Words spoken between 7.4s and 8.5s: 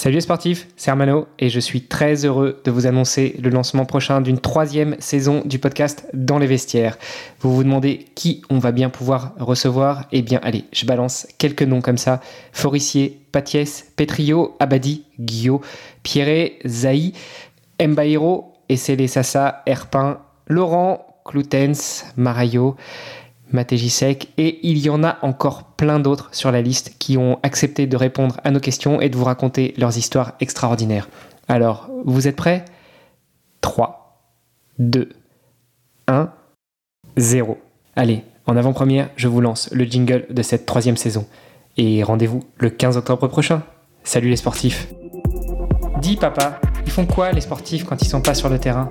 Vous vous demandez qui